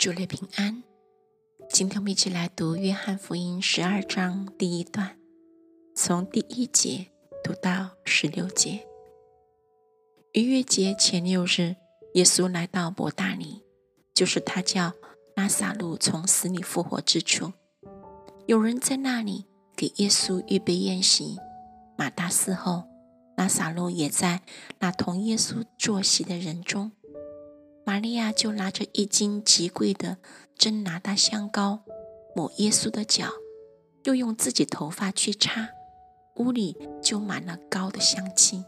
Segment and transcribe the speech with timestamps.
[0.00, 0.82] 主内平安。
[1.68, 5.18] 今天我们一起来读《约翰福音》十二章第一段，
[5.94, 7.08] 从第一节
[7.44, 8.88] 读到十六节。
[10.32, 11.76] 逾越节前六日，
[12.14, 13.62] 耶稣来到伯大尼，
[14.14, 14.94] 就是他叫
[15.36, 17.52] 拉萨路从死里复活之处。
[18.46, 19.44] 有人在那里
[19.76, 21.36] 给耶稣预备宴席。
[21.98, 22.84] 马大死后，
[23.36, 24.40] 拉萨路也在
[24.78, 26.92] 那同耶稣坐席的人中。
[27.84, 30.18] 玛利亚就拿着一斤极贵的
[30.56, 31.80] 真拿大香膏，
[32.34, 33.26] 抹耶稣的脚，
[34.04, 35.70] 又用自己头发去擦，
[36.36, 38.64] 屋里就满了膏的香气。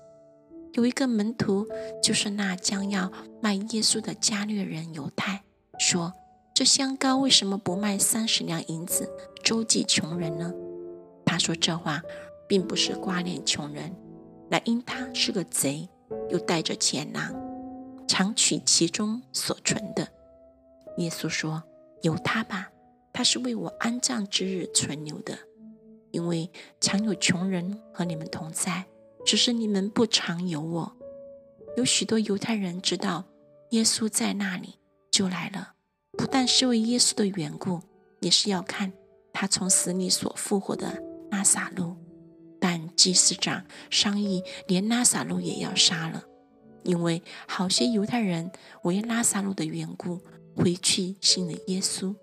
[0.72, 1.66] 有一个门徒，
[2.02, 5.42] 就是那将要卖耶稣的加略人犹太，
[5.78, 6.14] 说。
[6.54, 9.08] 这香膏为什么不卖三十两银子
[9.42, 10.52] 周济穷人呢？
[11.24, 12.02] 他说这话，
[12.46, 13.96] 并不是挂念穷人，
[14.50, 15.88] 乃因他是个贼，
[16.28, 17.34] 又带着钱囊，
[18.06, 20.08] 常取其中所存的。
[20.98, 21.62] 耶稣说
[22.02, 22.70] ：“由他吧，
[23.12, 25.38] 他是为我安葬之日存留的，
[26.10, 28.84] 因为常有穷人和你们同在，
[29.24, 30.96] 只是你们不常有我。”
[31.76, 33.24] 有许多犹太人知道
[33.70, 34.78] 耶稣在那里，
[35.10, 35.72] 就来了。
[36.18, 37.80] 不但是为耶稣的缘故，
[38.20, 38.92] 也是要看
[39.32, 41.96] 他从死里所复活的拉萨路。
[42.60, 46.22] 但祭司长商议，连拉萨路也要杀了，
[46.84, 48.50] 因为好些犹太人
[48.82, 50.20] 为拉萨路的缘故
[50.56, 52.14] 回去信了耶稣。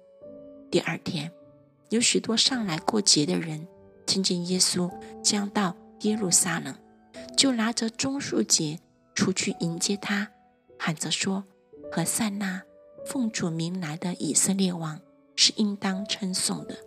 [0.72, 1.32] 第二天，
[1.90, 3.68] 有许多上来过节的人
[4.06, 4.92] 听见耶稣
[5.24, 6.76] 将到耶路撒冷，
[7.36, 8.80] 就拿着棕树节
[9.16, 10.30] 出去迎接他，
[10.78, 11.44] 喊着说
[11.92, 12.64] ：“和塞纳。”
[13.06, 15.00] 奉主名来的以色列王
[15.36, 16.78] 是应当称颂的。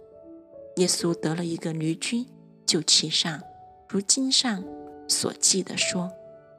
[0.76, 2.26] 耶稣得了一个驴驹，
[2.64, 3.42] 就骑上，
[3.88, 4.62] 如经上
[5.08, 6.12] 所记的说：“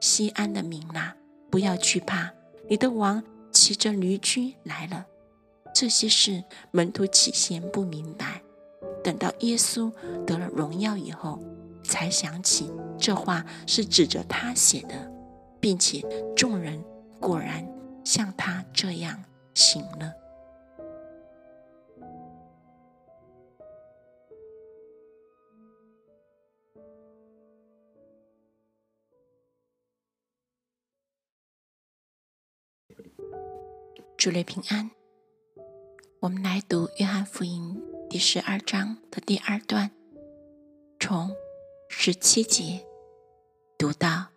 [0.04, 1.14] 西安的民呐，
[1.50, 2.30] 不要惧怕，
[2.68, 5.06] 你的王骑着驴驹来了。”
[5.74, 8.42] 这些事门徒起先不明白，
[9.02, 9.90] 等到耶稣
[10.26, 11.42] 得了荣耀以后，
[11.82, 15.10] 才想起这话是指着他写的，
[15.58, 16.04] 并且
[16.36, 16.84] 众人
[17.18, 17.66] 果然
[18.04, 19.18] 像他这样。
[19.54, 20.12] 醒了。
[34.24, 34.90] 主内平安。
[36.20, 39.90] 我们来读《约翰福音》第十二章的第二段，
[40.98, 41.30] 从
[41.90, 42.86] 十七节
[43.76, 44.28] 读到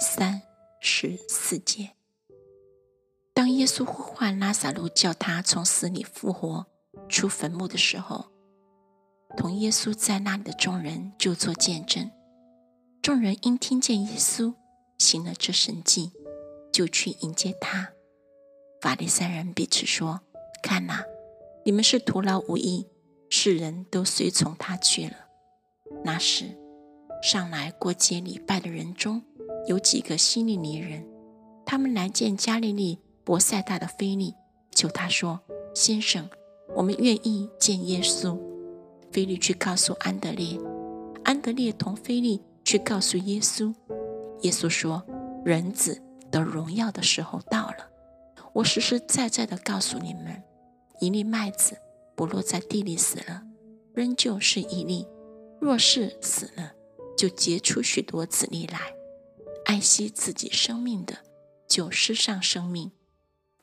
[0.00, 0.42] 三
[0.80, 1.90] 十四节。
[3.32, 6.66] 当耶稣呼唤拉萨路，叫他从死里复活
[7.08, 8.32] 出坟墓的时候，
[9.36, 12.10] 同耶稣在那里的众人就做见证。
[13.00, 14.52] 众人因听见耶稣
[14.98, 16.10] 行了这神迹，
[16.72, 17.92] 就去迎接他。
[18.80, 20.20] 法利赛人彼此说
[20.62, 21.04] ：“看哪，
[21.64, 22.86] 你们是徒劳无益，
[23.28, 25.12] 世人都随从他去了。”
[26.04, 26.56] 那时，
[27.22, 29.22] 上来过节礼拜的人中
[29.66, 31.04] 有几个希利尼人，
[31.66, 33.00] 他们来见加利利。
[33.24, 34.34] 伯赛大的菲利
[34.72, 35.38] 求他说
[35.74, 36.30] ：“先生，
[36.74, 38.40] 我们愿意见耶稣。”
[39.12, 40.58] 菲利去告诉安德烈，
[41.24, 43.74] 安德烈同菲利去告诉耶稣。
[44.40, 45.04] 耶稣说
[45.44, 46.00] ：“人子
[46.30, 47.90] 得荣耀的时候到了。
[48.58, 50.42] 我实实在在的告诉你们，
[50.98, 51.76] 一粒麦子
[52.16, 53.44] 不落在地里死了，
[53.94, 55.06] 仍旧是一粒；
[55.60, 56.72] 若是死了，
[57.16, 58.80] 就结出许多子粒来。
[59.66, 61.18] 爱惜自己生命的，
[61.68, 62.90] 就失上生命。”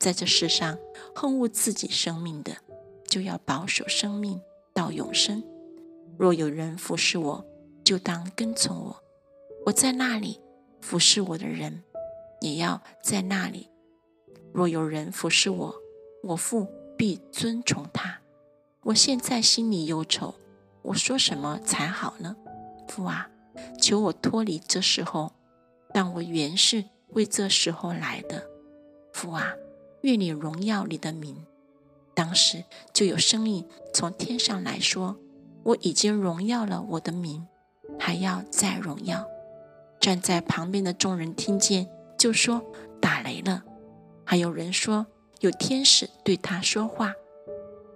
[0.00, 0.78] 在这世上
[1.14, 2.56] 恨恶自己生命的，
[3.06, 4.40] 就要保守生命
[4.72, 5.44] 到永生。
[6.16, 7.44] 若有人服侍我，
[7.84, 8.96] 就当跟从我；
[9.66, 10.40] 我在那里
[10.80, 11.82] 服侍我的人，
[12.40, 13.68] 也要在那里。
[14.56, 15.74] 若有人服侍我，
[16.22, 18.20] 我父必尊崇他。
[18.84, 20.34] 我现在心里忧愁，
[20.80, 22.34] 我说什么才好呢？
[22.88, 23.28] 父啊，
[23.78, 25.30] 求我脱离这时候，
[25.92, 28.48] 但我原是为这时候来的。
[29.12, 29.52] 父啊。
[30.00, 31.36] 愿你荣耀你的名。
[32.14, 32.64] 当时
[32.94, 35.18] 就有声音从天上来说
[35.64, 37.46] ：“我已经荣耀了我的名，
[37.98, 39.26] 还要再荣耀。”
[40.00, 42.64] 站在旁边的众人听见，就说
[43.02, 43.62] ：“打雷了。”
[44.26, 45.06] 还有人说
[45.40, 47.14] ：“有天使对他说话。”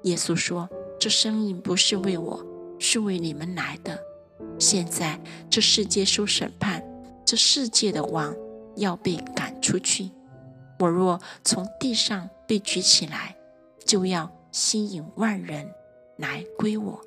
[0.05, 2.47] 耶稣说：“这声音不是为我，
[2.79, 3.99] 是为你们来的。
[4.59, 6.82] 现在这世界受审判，
[7.27, 8.35] 这世界的王
[8.77, 10.11] 要被赶出去。”
[10.79, 13.37] 我若从地上被举起来，
[13.85, 15.69] 就要吸引万人
[16.17, 16.99] 来归我。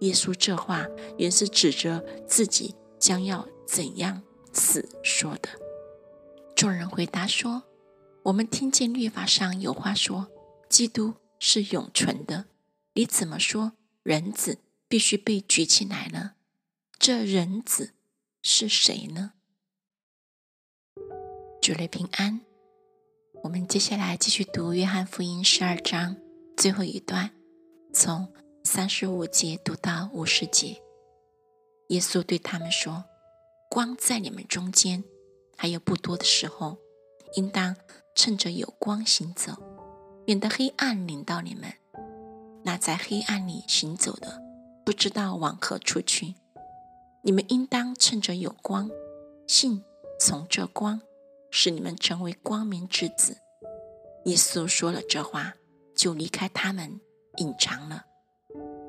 [0.00, 0.84] 耶稣这话
[1.16, 4.20] 原是指着自己将要怎样
[4.52, 5.48] 死说的。
[6.54, 7.62] 众人回答说
[8.24, 10.30] ：“我们听见律法上有话说，
[10.68, 12.46] 基督是永存的，
[12.94, 13.72] 你怎么说
[14.04, 16.34] 人子必须被举起来呢？
[17.00, 17.94] 这人子
[18.40, 19.32] 是谁呢？
[21.60, 22.40] 主内平安。
[23.42, 26.16] 我们接下来继续读《约翰福音》十二章
[26.56, 27.32] 最后一段，
[27.92, 28.32] 从
[28.62, 30.80] 三十五节读到五十节。
[31.88, 33.04] 耶稣对他们说
[33.68, 35.02] ：“光在你们中间
[35.56, 36.78] 还有不多的时候，
[37.34, 37.74] 应当
[38.14, 39.52] 趁着有光行走，
[40.26, 41.72] 免得黑暗临到你们。
[42.64, 44.42] 那在黑暗里行走的，
[44.84, 46.34] 不知道往何处去。
[47.22, 48.90] 你们应当趁着有光，
[49.46, 49.82] 信
[50.18, 51.00] 从这光。”
[51.54, 53.36] 使你们成为光明之子。
[54.24, 55.52] 耶稣说了这话，
[55.94, 56.98] 就离开他们，
[57.36, 58.06] 隐藏了。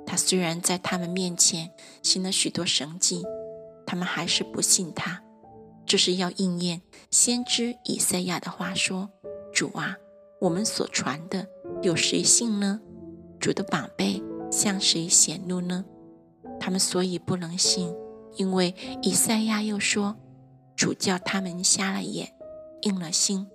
[0.06, 1.72] 他虽然在他们面前
[2.02, 3.22] 行了许多神迹，
[3.86, 5.23] 他们还是不信他。
[5.94, 6.82] 这是要应验
[7.12, 9.12] 先知以赛亚的话说
[9.54, 9.96] ：“主啊，
[10.42, 11.48] 我们所传的
[11.84, 12.82] 有谁信呢？
[13.40, 14.20] 主的宝贝
[14.52, 15.86] 向谁显露呢？”
[16.60, 17.96] 他们所以不能信，
[18.38, 18.74] 因为
[19.04, 20.18] 以赛亚又说
[20.76, 22.34] ：“主叫他们瞎了眼。”
[22.82, 23.46] 硬了心，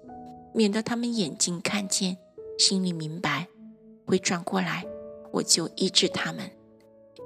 [0.55, 2.19] 免得他们眼睛看见，
[2.57, 3.49] 心里明白，
[4.07, 4.87] 会转过来，
[5.33, 6.53] 我就医治他们。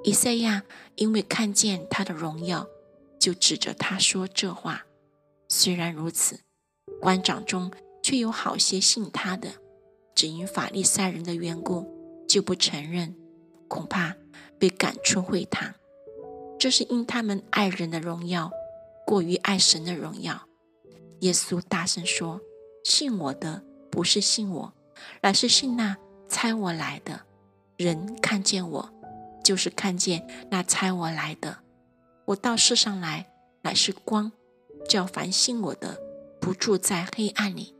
[0.03, 0.63] 以赛亚
[0.95, 2.65] 因为看见他的荣耀，
[3.19, 4.87] 就指着他说这话。
[5.55, 6.39] 虽然如此，
[6.99, 7.71] 官长中
[8.01, 9.49] 却有好些信他的，
[10.15, 11.87] 只因法利赛人的缘故，
[12.27, 13.15] 就不承认，
[13.67, 14.15] 恐怕
[14.57, 15.75] 被赶出会堂。
[16.57, 18.51] 这是因他们爱人的荣耀，
[19.05, 20.47] 过于爱神的荣耀。
[21.19, 22.41] 耶稣大声说
[22.83, 24.73] ：“信我的不是信我，
[25.21, 25.95] 乃是信那
[26.27, 27.21] 猜我来的。
[27.77, 28.89] 人看见我，
[29.43, 31.59] 就是看见那猜我来的。
[32.25, 34.31] 我到世上来，乃是光，
[34.87, 35.97] 叫凡信我的
[36.39, 37.73] 不住在黑暗里。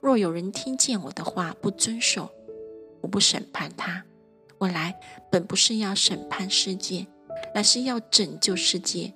[0.00, 2.30] 若有人听见我的话不遵守，
[3.00, 4.04] 我不审判他。
[4.58, 4.98] 我来
[5.30, 7.06] 本不是要审判世界，
[7.54, 9.14] 乃是要拯救世界。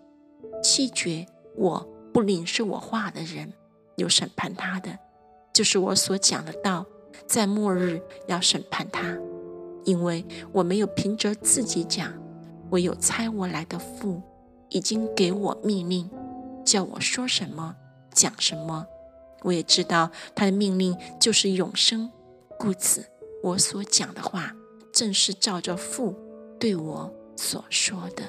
[0.62, 1.26] 弃绝
[1.56, 3.52] 我不领受我话的人。”
[3.96, 4.98] 有审判他的，
[5.52, 6.86] 就是我所讲的道，
[7.26, 9.18] 在末日要审判他，
[9.84, 12.10] 因为我没有凭着自己讲，
[12.70, 14.22] 唯有猜我来的父
[14.70, 16.08] 已经给我命令，
[16.64, 17.76] 叫我说什么
[18.12, 18.86] 讲什么。
[19.42, 22.10] 我也知道他的命令就是永生，
[22.58, 23.04] 故此
[23.42, 24.54] 我所讲的话
[24.92, 26.16] 正是照着父
[26.60, 28.22] 对我所说的。